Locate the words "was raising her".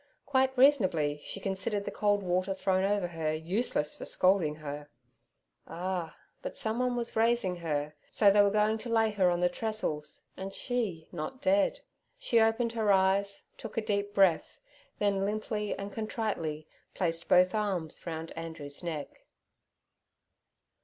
6.95-7.93